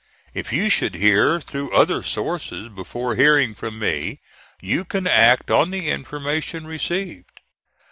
[0.33, 4.19] If you should hear through other sources before hearing from me,
[4.59, 7.29] you can act on the information received.